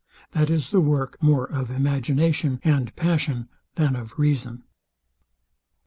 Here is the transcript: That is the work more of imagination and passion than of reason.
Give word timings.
That 0.31 0.49
is 0.49 0.71
the 0.71 0.79
work 0.79 1.21
more 1.21 1.45
of 1.45 1.69
imagination 1.69 2.59
and 2.63 2.91
passion 2.95 3.49
than 3.75 3.95
of 3.95 4.17
reason. 4.17 4.63